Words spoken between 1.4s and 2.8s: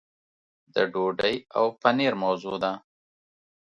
او پنیر موضوع ده.